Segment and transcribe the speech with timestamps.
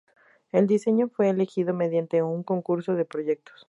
[0.51, 3.53] El diseño fue elegido mediante un concurso de proyectos.